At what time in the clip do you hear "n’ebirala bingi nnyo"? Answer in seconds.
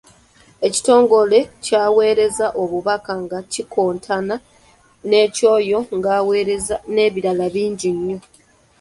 6.93-8.17